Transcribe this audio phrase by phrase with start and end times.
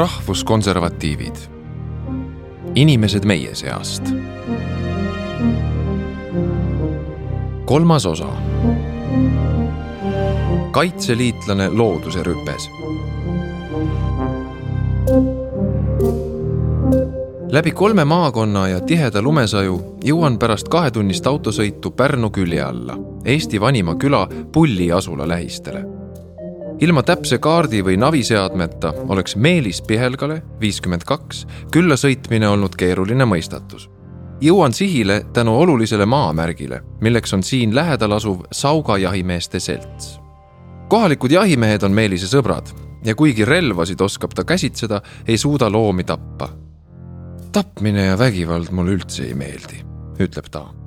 [0.00, 1.34] rahvuskonservatiivid.
[2.74, 4.02] inimesed meie seast.
[7.64, 8.28] kolmas osa.
[10.70, 12.70] kaitseliitlane looduse rüpes.
[17.48, 23.94] läbi kolme maakonna ja tiheda lumesaju jõuan pärast kahetunnist autosõitu Pärnu külje alla, Eesti vanima
[23.94, 25.99] küla Pulli asula lähistele
[26.80, 33.90] ilma täpse kaardi või naviseadmeta oleks Meelis Pihelgale, viiskümmend kaks, külla sõitmine olnud keeruline mõistatus.
[34.40, 40.20] jõuan sihile tänu olulisele maamärgile, milleks on siin lähedal asuv Sauga jahimeeste selts.
[40.88, 42.72] kohalikud jahimehed on Meelise sõbrad
[43.04, 46.48] ja kuigi relvasid oskab ta käsitseda, ei suuda loomi tappa.
[47.52, 49.84] tapmine ja vägivald mulle üldse ei meeldi,
[50.18, 50.79] ütleb ta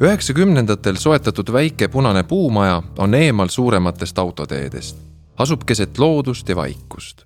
[0.00, 4.96] üheksakümnendatel soetatud väike punane puumaja on eemal suurematest autoteedest,
[5.38, 7.24] asub keset loodust ja vaikust.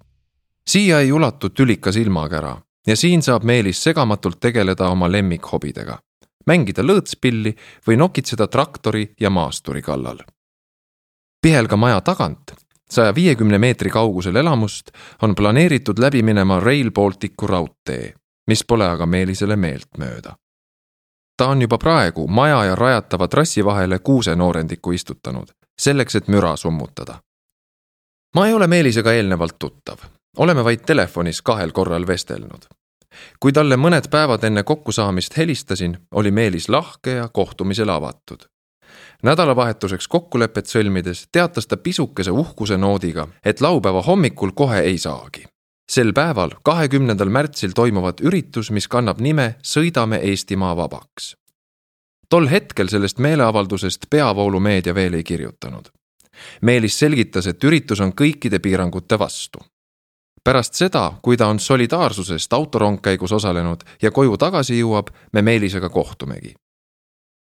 [0.66, 5.98] siia ei ulatu tülikas ilmakära ja siin saab Meelis segamatult tegeleda oma lemmikhobidega,
[6.46, 10.18] mängida lõõtspilli või nokitseda traktori ja maasturi kallal.
[11.42, 12.52] Pihelga maja tagant,
[12.90, 14.90] saja viiekümne meetri kaugusel elamust,
[15.22, 18.14] on planeeritud läbi minema Rail Balticu raudtee,
[18.46, 20.36] mis pole aga Meelisele meeltmööda
[21.40, 25.48] ta on juba praegu maja ja rajatava trassi vahele kuusenoorendiku istutanud,
[25.80, 27.14] selleks et müra summutada.
[28.34, 29.98] ma ei ole Meelisega eelnevalt tuttav,
[30.36, 32.68] oleme vaid telefonis kahel korral vestelnud.
[33.40, 38.44] kui talle mõned päevad enne kokkusaamist helistasin, oli Meelis lahke ja kohtumisele avatud.
[39.22, 45.44] nädalavahetuseks kokkulepet sõlmides teatas ta pisukese uhkuse noodiga, et laupäeva hommikul kohe ei saagi
[45.90, 51.36] sel päeval, kahekümnendal märtsil toimuvat üritus, mis kannab nime Sõidame Eestimaa vabaks.
[52.30, 55.88] tol hetkel sellest meeleavaldusest peavoolumeedia veel ei kirjutanud.
[56.62, 59.58] Meelis selgitas, et üritus on kõikide piirangute vastu.
[60.44, 66.54] pärast seda, kui ta on solidaarsusest autorongkäigus osalenud ja koju tagasi jõuab, me Meelisega kohtumegi.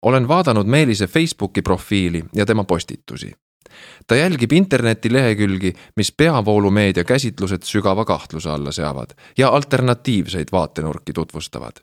[0.02, 3.32] olen vaadanud Meelise Facebooki profiili ja tema postitusi
[4.08, 11.76] ta jälgib internetilehekülgi, mis peavoolumeedia käsitlused sügava kahtluse alla seavad ja alternatiivseid vaatenurki tutvustavad.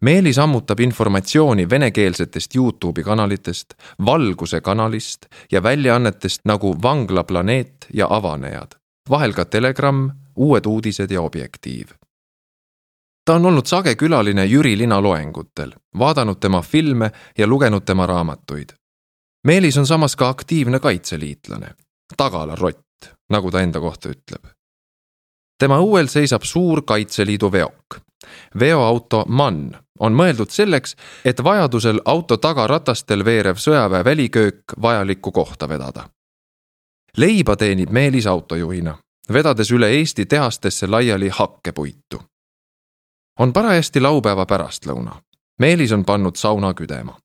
[0.00, 3.74] Meelis ammutab informatsiooni venekeelsetest Youtube'i kanalitest,
[4.06, 8.76] Valguse kanalist ja väljaannetest nagu Vangla planeet ja Avanejad,
[9.10, 11.88] vahel ka Telegram, Uued uudised ja Objektiiv
[13.26, 18.76] ta on olnud sage külaline Jüri Lina loengutel, vaadanud tema filme ja lugenud tema raamatuid
[19.46, 21.74] Meelis on samas ka aktiivne kaitseliitlane,
[22.16, 24.46] tagalarott, nagu ta enda kohta ütleb.
[25.58, 28.00] tema õuel seisab suur Kaitseliidu veok.
[28.60, 36.08] veoauto MAN on mõeldud selleks, et vajadusel auto tagaratastel veerev sõjaväe väliköök vajalikku kohta vedada.
[37.16, 38.98] leiba teenib Meelis autojuhina,
[39.32, 42.22] vedades üle Eesti tehastesse laiali hakkepuitu.
[43.38, 45.22] on parajasti laupäeva pärastlõuna.
[45.58, 47.16] Meelis on pannud sauna küdema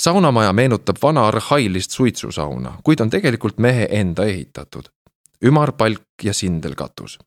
[0.00, 4.84] saunamaja meenutab vana arhailist suitsusauna, kuid on tegelikult mehe enda ehitatud.
[5.44, 7.18] ümar palk ja sindel katus.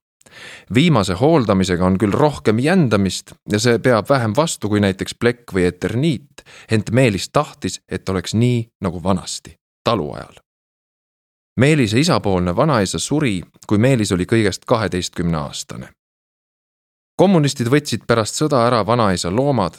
[0.74, 5.66] viimase hooldamisega on küll rohkem jändamist ja see peab vähem vastu kui näiteks plekk või
[5.66, 10.36] eterniit, ent Meelis tahtis, et oleks nii nagu vanasti, taluajal.
[11.60, 15.90] Meelise isapoolne vanaisa suri, kui Meelis oli kõigest kaheteistkümneaastane
[17.20, 19.76] kommunistid võtsid pärast sõda ära vanaisa loomad,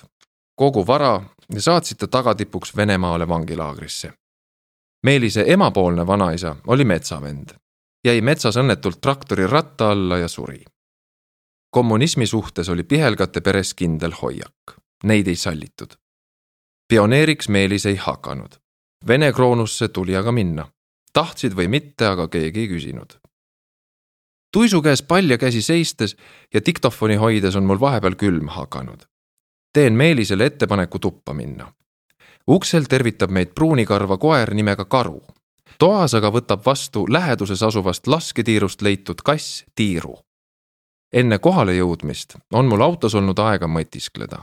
[0.60, 1.14] kogu vara
[1.54, 4.12] ja saatsid ta tagatipuks Venemaale vangilaagrisse.
[5.02, 7.48] Meelise emapoolne vanaisa oli metsavend,
[8.04, 10.64] jäi metsas õnnetult traktori ratta alla ja suri.
[11.70, 15.94] kommunismi suhtes oli Pihelgate peres kindel hoiak, neid ei sallitud.
[16.88, 18.54] pioneeriks Meelis ei hakanud.
[19.06, 20.68] Vene kroonusse tuli aga minna,
[21.12, 23.20] tahtsid või mitte, aga keegi ei küsinud
[24.52, 26.16] tuisu käes palja käsi seistes
[26.54, 29.09] ja diktofoni hoides on mul vahepeal külm hakanud
[29.72, 31.72] teen Meelisele ettepaneku tuppa minna.
[32.46, 35.22] uksel tervitab meid pruunikarva koer nimega Karu.
[35.78, 40.18] toas aga võtab vastu läheduses asuvast lasketiirust leitud kass Tiiru.
[41.12, 44.42] enne kohale jõudmist on mul autos olnud aega mõtiskleda.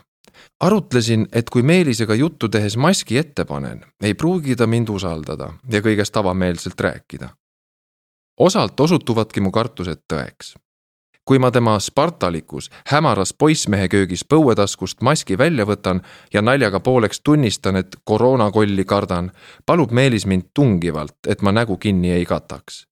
[0.59, 5.81] arutlesin, et kui Meelisega juttu tehes maski ette panen, ei pruugi ta mind usaldada ja
[5.81, 7.29] kõigest avameelselt rääkida
[8.39, 10.53] osalt osutuvadki mu kartused tõeks
[11.27, 16.00] kui ma tema spartalikus, hämaras poissmehe köögis põuetaskust maski välja võtan
[16.33, 19.31] ja naljaga pooleks tunnistan, et koroonakolli kardan,
[19.65, 22.88] palub Meelis mind tungivalt, et ma nägu kinni ei kataks.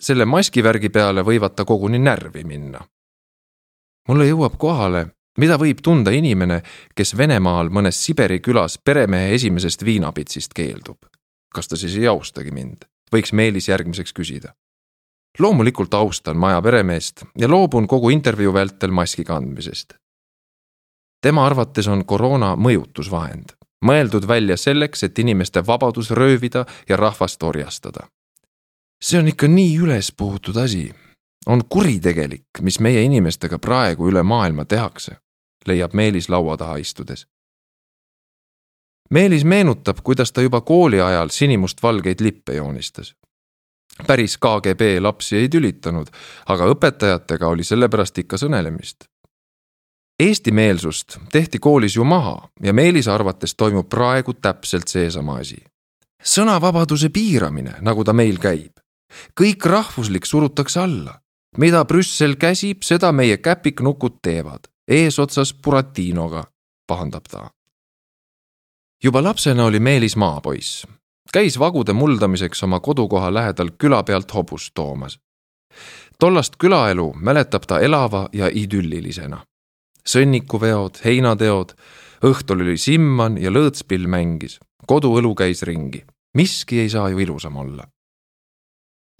[0.00, 2.80] selle maskivärgi peale võivad ta koguni närvi minna.
[4.08, 5.06] mulle jõuab kohale,
[5.38, 6.62] mida võib tunda inimene,
[6.94, 10.98] kes Venemaal mõnes Siberi külas peremehe esimesest viinapitsist keeldub.
[11.54, 14.54] kas ta siis ei austagi mind, võiks Meelis järgmiseks küsida
[15.38, 19.94] loomulikult austan maja peremeest ja loobun kogu intervjuu vältel maski kandmisest.
[21.20, 23.54] tema arvates on koroona mõjutusvahend,
[23.84, 28.08] mõeldud välja selleks, et inimeste vabadus röövida ja rahvast orjastada.
[29.02, 30.94] see on ikka nii ülespuhutud asi,
[31.46, 35.16] on kuritegelik, mis meie inimestega praegu üle maailma tehakse,
[35.66, 37.26] leiab Meelis laua taha istudes.
[39.10, 43.14] Meelis meenutab, kuidas ta juba kooli ajal sinimustvalgeid lippe joonistas
[44.06, 46.06] päris KGB lapsi ei tülitanud,
[46.46, 49.08] aga õpetajatega oli sellepärast ikka sõnelemist.
[50.18, 55.62] Eesti-meelsust tehti koolis ju maha ja Meelise arvates toimub praegu täpselt seesama asi.
[56.24, 58.72] sõnavabaduse piiramine, nagu ta meil käib.
[59.40, 61.20] kõik rahvuslik surutakse alla.
[61.56, 66.44] mida Brüssel käsib, seda meie käpiknukud teevad, eesotsas Buratinoga,
[66.86, 67.50] pahandab ta.
[69.04, 70.86] juba lapsena oli Meelis maapoiss
[71.32, 75.20] käis vagude muldamiseks oma kodukoha lähedal küla pealt hobust toomas.
[76.18, 79.44] tollast külaelu mäletab ta elava ja idüllilisena.
[80.06, 81.72] sõnnikuveod, heinateod,
[82.24, 86.04] õhtul oli simman ja lõõtspill mängis, koduõlu käis ringi,
[86.34, 87.84] miski ei saa ju ilusam olla.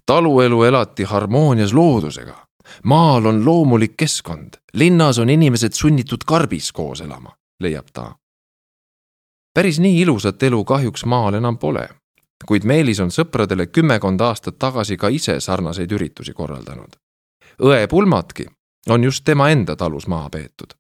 [0.06, 2.46] taluelu elati harmoonias loodusega,
[2.84, 8.14] maal on loomulik keskkond, linnas on inimesed sunnitud karbis koos elama, leiab ta
[9.55, 11.88] päris nii ilusat elu kahjuks maal enam pole
[12.46, 16.96] kuid Meelis on sõpradele kümmekond aastat tagasi ka ise sarnaseid üritusi korraldanud.
[17.62, 18.46] õe pulmatki
[18.88, 20.75] on just tema enda talus maha peetud.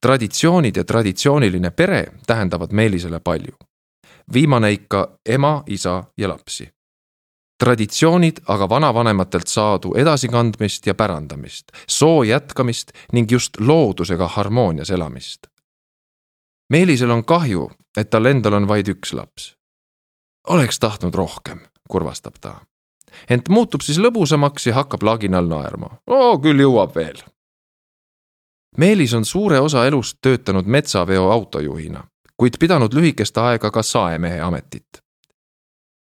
[0.00, 3.56] traditsioonid ja traditsiooniline pere tähendavad Meelisele palju.
[4.32, 6.68] viimane ikka ema, isa ja lapsi.
[7.58, 15.46] traditsioonid aga vanavanematelt saadu edasikandmist ja pärandamist, soo jätkamist ning just loodusega harmoonias elamist.
[16.70, 19.61] Meelisel on kahju, et tal endal on vaid üks laps
[20.48, 22.54] oleks tahtnud rohkem, kurvastab ta.
[23.30, 25.90] ent muutub siis lõbusamaks ja hakkab laginal naerma.
[26.06, 27.22] oo, küll jõuab veel.
[28.76, 32.04] Meelis on suure osa elust töötanud metsaveo autojuhina,
[32.36, 35.02] kuid pidanud lühikest aega ka saemehe ametit.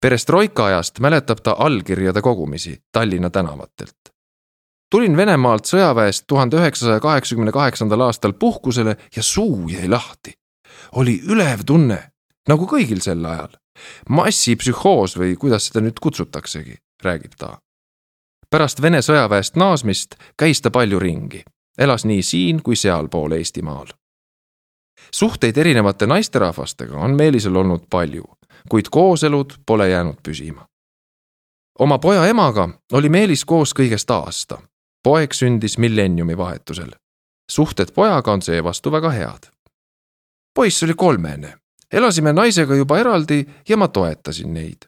[0.01, 3.97] perestroika ajast mäletab ta allkirjade kogumisi Tallinna tänavatelt.
[4.91, 10.33] tulin Venemaalt sõjaväest tuhande üheksasaja kaheksakümne kaheksandal aastal puhkusele ja suu jäi lahti.
[10.91, 12.11] oli ülev tunne,
[12.47, 13.53] nagu kõigil sel ajal
[14.09, 17.57] massipsühhoos või kuidas seda nüüd kutsutaksegi, räägib ta.
[18.49, 21.43] pärast Vene sõjaväest naasmist käis ta palju ringi,
[21.77, 23.87] elas nii siin kui sealpool Eestimaal.
[25.11, 28.23] suhteid erinevate naisterahvastega on Meelisel olnud palju,
[28.69, 30.65] kuid kooselud pole jäänud püsima.
[31.79, 34.61] oma poja emaga oli Meelis koos kõigest aasta.
[35.03, 36.91] poeg sündis millenniumi vahetusel.
[37.51, 39.51] suhted pojaga on seevastu väga head.
[40.55, 44.85] poiss oli kolmene elasime naisega juba eraldi ja ma toetasin neid.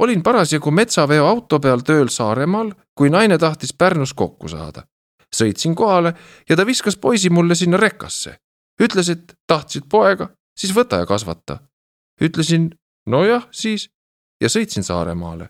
[0.00, 4.82] olin parasjagu metsaveo auto peal tööl Saaremaal, kui naine tahtis Pärnus kokku saada.
[5.36, 6.14] sõitsin kohale
[6.48, 8.36] ja ta viskas poisi mulle sinna rekasse.
[8.82, 10.28] ütles, et tahtsid poega,
[10.58, 11.58] siis võta ja kasvata.
[12.20, 12.70] ütlesin
[13.06, 13.90] nojah, siis
[14.40, 15.48] ja sõitsin Saaremaale.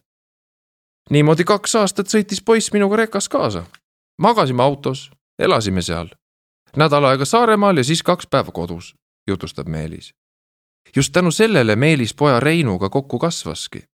[1.11, 3.65] niimoodi kaks aastat sõitis poiss minuga rekas kaasa.
[4.19, 6.09] magasime autos, elasime seal.
[6.77, 8.95] nädal aega Saaremaal ja siis kaks päeva kodus,
[9.27, 10.15] jutustab Meelis
[10.97, 13.85] just tänu sellele Meelis poja Reinuga kokku kasvaski.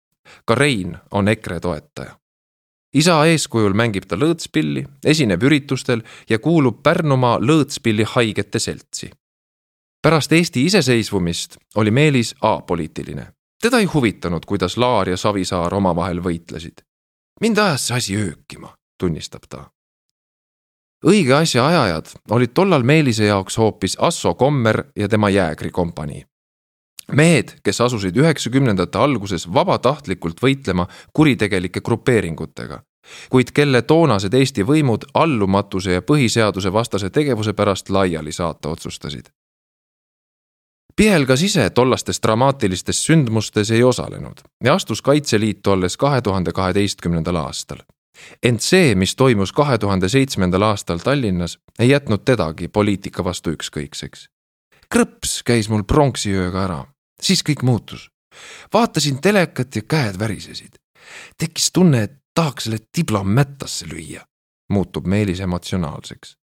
[0.44, 2.18] ka Rein on EKRE toetaja.
[2.94, 9.10] isa eeskujul mängib ta lõõtspilli, esineb üritustel ja kuulub Pärnumaa lõõtspilli haigete seltsi.
[10.02, 13.26] pärast Eesti iseseisvumist oli Meelis apoliitiline.
[13.62, 16.82] teda ei huvitanud, kuidas Laar ja Savisaar omavahel võitlesid.
[17.40, 19.70] mind ajas see asi öökima, tunnistab ta
[21.06, 26.29] õige asja ajajad olid tollal Meelise jaoks hoopis Asso Kommer ja tema jäägrikompanii
[27.12, 32.80] mehed, kes asusid üheksakümnendate alguses vabatahtlikult võitlema kuritegelike grupeeringutega,
[33.30, 39.30] kuid kelle toonased Eesti võimud allumatuse ja põhiseaduse vastase tegevuse pärast laiali saata otsustasid.
[40.96, 47.78] Pihelgas ise tollastes dramaatilistes sündmustes ei osalenud ja astus Kaitseliitu alles kahe tuhande kaheteistkümnendal aastal.
[48.42, 54.28] ent see, mis toimus kahe tuhande seitsmendal aastal Tallinnas, ei jätnud tedagi poliitika vastu ükskõikseks
[54.90, 56.80] krõps käis mul pronksiööga ära
[57.22, 58.10] siis kõik muutus.
[58.74, 60.78] vaatasin telekat ja käed värisesid.
[61.38, 64.24] tekkis tunne, et tahaks selle tibla mättasse lüüa.
[64.70, 66.36] muutub Meelis emotsionaalseks.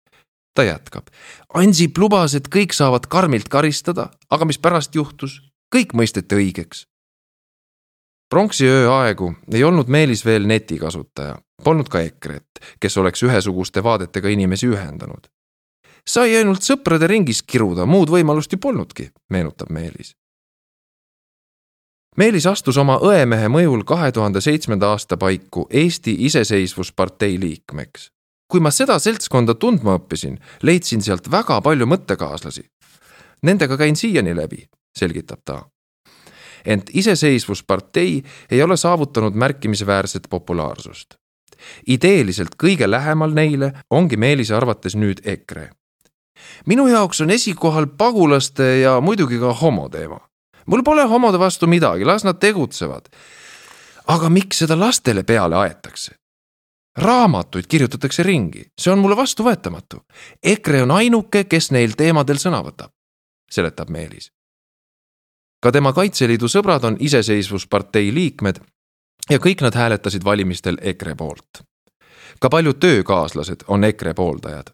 [0.54, 1.08] ta jätkab.
[1.54, 5.42] Ansip lubas, et kõik saavad karmilt karistada, aga mis pärast juhtus?
[5.76, 6.86] kõik mõisteti õigeks.
[8.30, 14.68] pronksiöö aegu ei olnud Meelis veel netikasutaja, polnud ka EKRE-t, kes oleks ühesuguste vaadetega inimesi
[14.68, 15.28] ühendanud
[16.08, 20.14] sai ainult sõprade ringis kiruda, muud võimalust ju polnudki, meenutab Meelis
[22.16, 28.12] Meelis astus oma õemehe mõjul kahe tuhande seitsmenda aasta paiku Eesti Iseseisvuspartei liikmeks.
[28.48, 32.62] kui ma seda seltskonda tundma õppisin, leidsin sealt väga palju mõttekaaslasi.
[33.44, 34.64] Nendega käin siiani läbi,
[34.98, 35.66] selgitab ta.
[36.66, 41.16] ent Iseseisvuspartei ei ole saavutanud märkimisväärset populaarsust.
[41.88, 45.70] ideeliselt kõige lähemal neile ongi Meelise arvates nüüd EKRE
[46.66, 50.20] minu jaoks on esikohal pagulaste ja muidugi ka homo teema
[50.66, 53.10] mul pole homode vastu midagi, las nad tegutsevad.
[54.08, 56.16] aga miks seda lastele peale aetakse?
[56.96, 60.00] raamatuid kirjutatakse ringi, see on mulle vastuvõetamatu.
[60.44, 62.94] EKRE on ainuke, kes neil teemadel sõna võtab,
[63.52, 64.32] seletab Meelis.
[65.60, 68.60] ka tema Kaitseliidu sõbrad on iseseisvuspartei liikmed
[69.30, 71.64] ja kõik nad hääletasid valimistel EKRE poolt.
[72.40, 74.72] ka paljud töökaaslased on EKRE pooldajad.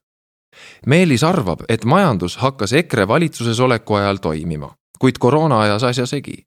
[0.86, 6.46] Meelis arvab, et majandus hakkas EKRE valitsuses oleku ajal toimima kuid koroona ajas asja segi.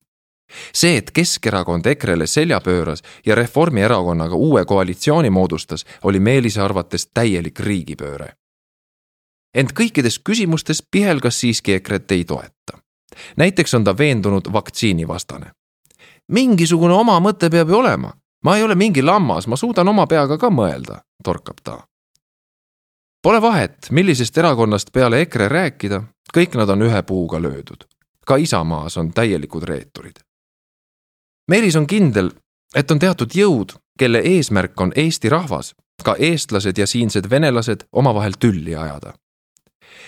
[0.75, 7.61] see, et Keskerakond EKRE-le selja pööras ja Reformierakonnaga uue koalitsiooni moodustas, oli Meelise arvates täielik
[7.61, 8.29] riigipööre.
[9.55, 12.79] ent kõikides küsimustes pihelgas siiski EKRE-t ei toeta.
[13.37, 15.51] näiteks on ta veendunud vaktsiinivastane.
[16.29, 18.13] mingisugune oma mõte peab ju olema,
[18.45, 21.83] ma ei ole mingi lammas, ma suudan oma peaga ka mõelda, torkab ta
[23.23, 26.03] Pole vahet, millisest erakonnast peale EKRE rääkida,
[26.37, 27.94] kõik nad on ühe puuga löödud
[28.27, 30.21] ka Isamaas on täielikud reeturid.
[31.51, 32.31] Meelis on kindel,
[32.75, 38.33] et on teatud jõud, kelle eesmärk on Eesti rahvas, ka eestlased ja siinsed venelased omavahel
[38.41, 39.15] tülli ajada.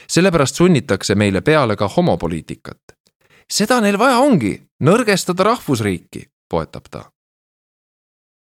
[0.09, 2.79] sellepärast sunnitakse meile peale ka homopoliitikat.
[3.51, 7.11] seda neil vaja ongi, nõrgestada rahvusriiki, poetab ta.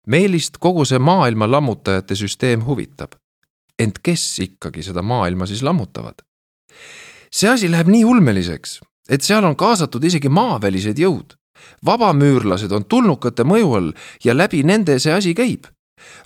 [0.06, 3.12] Meelist kogu see maailma lammutajate süsteem huvitab.
[3.78, 6.14] ent kes ikkagi seda maailma siis lammutavad?
[7.32, 11.36] see asi läheb nii ulmeliseks, et seal on kaasatud isegi maavälised jõud.
[11.86, 13.92] vabamüürlased on tulnukate mõju all
[14.24, 15.66] ja läbi nende see asi käib.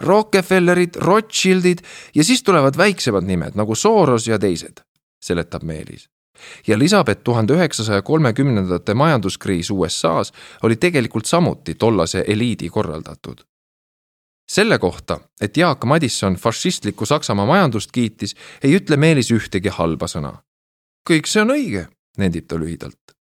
[0.00, 4.80] Rockefellerid, Rothschildid ja siis tulevad väiksemad nimed nagu Soros ja teised,
[5.22, 6.08] seletab Meelis
[6.66, 10.32] ja lisab, et tuhande üheksasaja kolmekümnendate majanduskriis USA-s
[10.62, 13.44] oli tegelikult samuti tollase eliidi korraldatud.
[14.50, 20.32] selle kohta, et Jaak Madisson fašistlikku Saksamaa majandust kiitis, ei ütle Meelis ühtegi halba sõna.
[21.10, 23.18] kõik see on õige nendib ta lühidalt.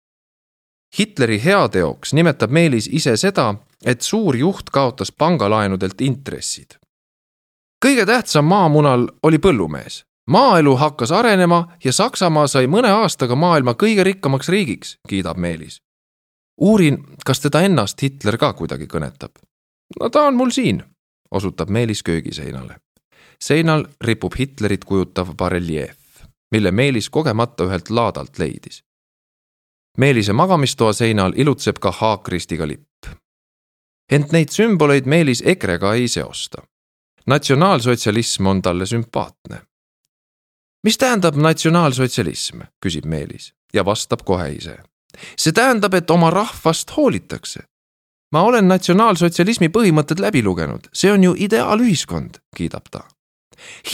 [0.99, 6.79] Hitleri heateoks nimetab Meelis ise seda, et suur juht kaotas pangalaenudelt intressid.
[7.85, 10.05] kõige tähtsam maamunal oli põllumees.
[10.27, 15.81] maaelu hakkas arenema ja Saksamaa sai mõne aastaga maailma kõige rikkamaks riigiks, kiidab Meelis.
[16.61, 19.31] uurin, kas teda ennast Hitler ka kuidagi kõnetab.
[19.99, 20.83] no ta on mul siin,
[21.31, 22.75] osutab Meelis köögiseinale.
[23.41, 26.04] seinal ripub Hitlerit kujutav bareljeef
[26.51, 28.83] mille Meelis kogemata ühelt laadalt leidis.
[29.97, 33.05] Meelise magamistoa seinal ilutseb ka haakristiga lipp.
[34.11, 36.61] ent neid sümboleid Meelis EKRE-ga ei seosta.
[37.27, 39.61] natsionaalsotsialism on talle sümpaatne.
[40.83, 44.77] mis tähendab natsionaalsotsialism, küsib Meelis ja vastab kohe ise.
[45.37, 47.59] see tähendab, et oma rahvast hoolitakse.
[48.31, 53.14] ma olen natsionaalsotsialismi põhimõtted läbi lugenud, see on ju ideaalühiskond, kiidab ta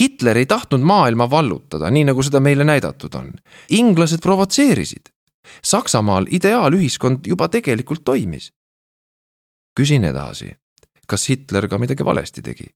[0.00, 3.32] Hitler ei tahtnud maailma vallutada, nii nagu seda meile näidatud on.
[3.70, 5.12] inglased provotseerisid.
[5.62, 8.52] Saksamaal ideaalühiskond juba tegelikult toimis.
[9.80, 10.52] küsin edasi,
[11.08, 12.66] kas Hitler ka midagi valesti tegi?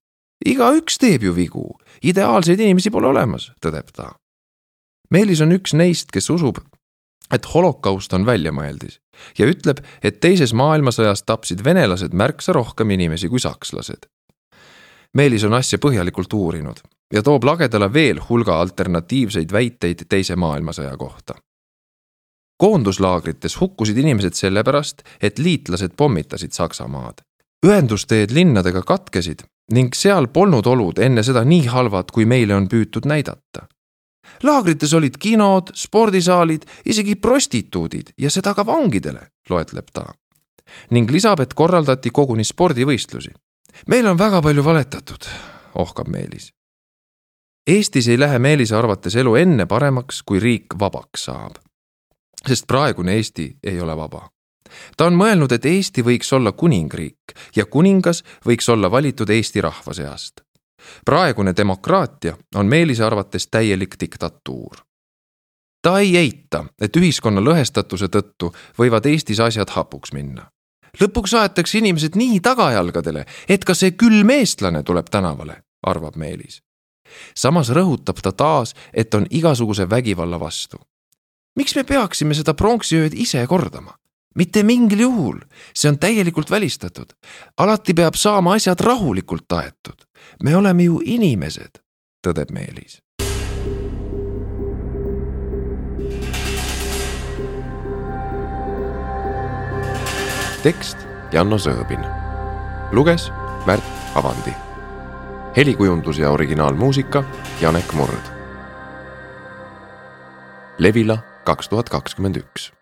[0.47, 4.13] igaüks teeb ju vigu, ideaalseid inimesi pole olemas, tõdeb ta.
[5.11, 6.59] Meelis on üks neist, kes usub,
[7.33, 9.01] et holokaust on väljamõeldis
[9.39, 14.07] ja ütleb, et teises maailmasõjas tapsid venelased märksa rohkem inimesi kui sakslased
[15.17, 16.81] Meelis on asja põhjalikult uurinud
[17.13, 21.35] ja toob lagedale veel hulga alternatiivseid väiteid Teise maailmasõja kohta.
[22.57, 27.23] koonduslaagrites hukkusid inimesed sellepärast, et liitlased pommitasid Saksamaad.
[27.67, 33.07] ühendusteed linnadega katkesid ning seal polnud olud enne seda nii halvad, kui meile on püütud
[33.07, 33.67] näidata.
[34.43, 40.05] laagrites olid kinod, spordisaalid, isegi prostituudid ja seda ka vangidele, loetleb ta.
[40.91, 43.33] ning lisab, et korraldati koguni spordivõistlusi
[43.87, 45.29] meil on väga palju valetatud,
[45.75, 46.53] ohkab Meelis.
[47.67, 51.57] Eestis ei lähe Meelise arvates elu enne paremaks, kui riik vabaks saab.
[52.47, 54.31] sest praegune Eesti ei ole vaba.
[54.97, 59.95] ta on mõelnud, et Eesti võiks olla kuningriik ja kuningas võiks olla valitud Eesti rahva
[59.95, 60.41] seast.
[61.05, 64.87] praegune demokraatia on Meelise arvates täielik diktatuur
[65.83, 70.51] ta ei eita, et ühiskonna lõhestatuse tõttu võivad Eestis asjad hapuks minna
[71.01, 76.63] lõpuks aetakse inimesed nii tagajalgadele, et ka see külm eestlane tuleb tänavale, arvab Meelis.
[77.35, 80.79] samas rõhutab ta taas, et on igasuguse vägivalla vastu.
[81.57, 83.97] miks me peaksime seda pronksiööd ise kordama?
[84.37, 85.41] mitte mingil juhul,
[85.75, 87.13] see on täielikult välistatud.
[87.57, 90.07] alati peab saama asjad rahulikult aetud.
[90.43, 91.83] me oleme ju inimesed,
[92.27, 93.06] tõdeb Meelis.
[100.67, 100.99] Tekst
[101.33, 102.03] Janno Sõõbin.
[102.93, 103.29] luges
[103.67, 104.51] Märt Avandi.
[105.57, 107.25] helikujundus ja originaalmuusika
[107.61, 108.27] Janek Murd.
[110.79, 112.76] Levila kaks tuhat kakskümmend üks